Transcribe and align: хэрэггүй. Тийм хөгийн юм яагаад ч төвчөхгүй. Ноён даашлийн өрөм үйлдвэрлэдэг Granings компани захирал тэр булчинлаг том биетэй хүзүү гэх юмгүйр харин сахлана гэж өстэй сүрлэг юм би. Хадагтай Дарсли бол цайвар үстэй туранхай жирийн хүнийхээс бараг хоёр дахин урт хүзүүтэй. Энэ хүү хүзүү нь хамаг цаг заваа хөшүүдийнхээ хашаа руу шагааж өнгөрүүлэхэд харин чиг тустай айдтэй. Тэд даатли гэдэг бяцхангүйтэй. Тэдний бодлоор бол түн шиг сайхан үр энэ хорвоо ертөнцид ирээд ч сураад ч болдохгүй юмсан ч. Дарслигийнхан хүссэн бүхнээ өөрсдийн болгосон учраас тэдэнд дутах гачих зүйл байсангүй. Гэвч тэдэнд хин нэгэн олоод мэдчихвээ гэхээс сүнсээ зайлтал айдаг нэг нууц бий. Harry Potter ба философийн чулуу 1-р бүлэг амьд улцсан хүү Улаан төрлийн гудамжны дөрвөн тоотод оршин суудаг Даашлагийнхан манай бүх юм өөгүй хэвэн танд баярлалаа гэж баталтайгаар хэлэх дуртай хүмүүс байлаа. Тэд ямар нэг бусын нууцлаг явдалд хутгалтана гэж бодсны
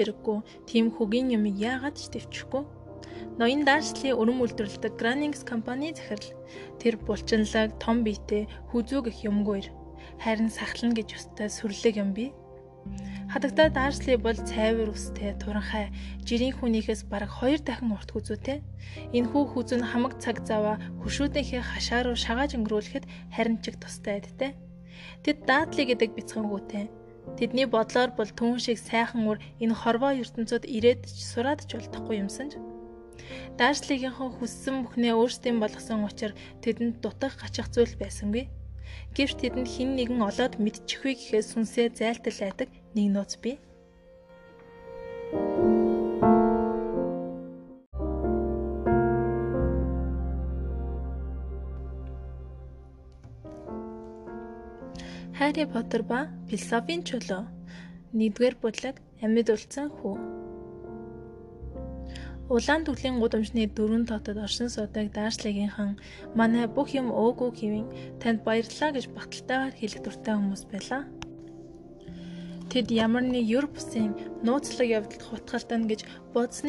хэрэггүй. 0.00 0.38
Тийм 0.64 0.88
хөгийн 0.96 1.28
юм 1.36 1.44
яагаад 1.44 2.00
ч 2.00 2.08
төвчөхгүй. 2.08 2.64
Ноён 3.36 3.62
даашлийн 3.68 4.16
өрөм 4.16 4.40
үйлдвэрлэдэг 4.40 4.96
Granings 4.96 5.44
компани 5.44 5.92
захирал 5.92 6.32
тэр 6.80 6.96
булчинлаг 7.04 7.76
том 7.76 8.00
биетэй 8.04 8.48
хүзүү 8.72 9.00
гэх 9.06 9.18
юмгүйр 9.28 9.68
харин 10.20 10.50
сахлана 10.52 10.96
гэж 10.96 11.08
өстэй 11.16 11.48
сүрлэг 11.48 11.96
юм 12.00 12.12
би. 12.16 12.32
Хадагтай 13.32 13.70
Дарсли 13.70 14.16
бол 14.16 14.34
цайвар 14.34 14.90
үстэй 14.90 15.36
туранхай 15.38 15.92
жирийн 16.26 16.56
хүнийхээс 16.56 17.06
бараг 17.12 17.30
хоёр 17.30 17.60
дахин 17.62 17.94
урт 17.94 18.10
хүзүүтэй. 18.12 18.58
Энэ 19.16 19.30
хүү 19.30 19.44
хүзүү 19.54 19.78
нь 19.78 19.90
хамаг 19.90 20.18
цаг 20.18 20.42
заваа 20.48 20.76
хөшүүдийнхээ 21.04 21.62
хашаа 21.62 22.00
руу 22.04 22.16
шагааж 22.18 22.58
өнгөрүүлэхэд 22.58 23.04
харин 23.36 23.62
чиг 23.62 23.78
тустай 23.78 24.18
айдтэй. 24.18 24.52
Тэд 25.22 25.46
даатли 25.46 25.86
гэдэг 25.86 26.10
бяцхангүйтэй. 26.16 26.99
Тэдний 27.38 27.66
бодлоор 27.70 28.10
бол 28.18 28.30
түн 28.38 28.58
шиг 28.58 28.78
сайхан 28.78 29.22
үр 29.30 29.38
энэ 29.62 29.74
хорвоо 29.74 30.12
ертөнцид 30.22 30.64
ирээд 30.76 31.02
ч 31.06 31.18
сураад 31.30 31.60
ч 31.68 31.76
болдохгүй 31.76 32.16
юмсан 32.24 32.48
ч. 32.50 32.54
Дарслигийнхан 33.58 34.30
хүссэн 34.36 34.76
бүхнээ 34.84 35.14
өөрсдийн 35.16 35.58
болгосон 35.60 36.06
учраас 36.08 36.38
тэдэнд 36.64 37.04
дутах 37.04 37.34
гачих 37.40 37.68
зүйл 37.74 37.94
байсангүй. 38.00 38.44
Гэвч 39.14 39.32
тэдэнд 39.38 39.68
хин 39.68 39.90
нэгэн 39.98 40.20
олоод 40.28 40.54
мэдчихвээ 40.62 41.14
гэхээс 41.16 41.48
сүнсээ 41.52 41.86
зайлтал 41.98 42.38
айдаг 42.46 42.68
нэг 42.94 43.06
нууц 43.14 43.32
бий. 43.42 43.56
Harry 55.40 55.64
Potter 55.64 56.02
ба 56.04 56.28
философийн 56.48 57.00
чулуу 57.08 57.48
1-р 58.12 58.54
бүлэг 58.60 58.96
амьд 59.24 59.48
улцсан 59.54 59.88
хүү 59.88 60.16
Улаан 62.52 62.84
төрлийн 62.84 63.16
гудамжны 63.22 63.64
дөрвөн 63.72 64.04
тоотод 64.04 64.36
оршин 64.36 64.68
суудаг 64.68 65.06
Даашлагийнхан 65.16 65.96
манай 66.36 66.68
бүх 66.76 66.92
юм 67.00 67.08
өөгүй 67.08 67.50
хэвэн 67.56 67.86
танд 68.20 68.44
баярлалаа 68.44 68.90
гэж 68.92 69.06
баталтайгаар 69.16 69.72
хэлэх 69.80 70.00
дуртай 70.04 70.34
хүмүүс 70.36 70.62
байлаа. 70.68 71.02
Тэд 72.68 72.86
ямар 72.92 73.24
нэг 73.24 73.48
бусын 73.72 74.12
нууцлаг 74.44 74.88
явдалд 74.98 75.24
хутгалтана 75.24 75.88
гэж 75.88 76.00
бодсны 76.36 76.68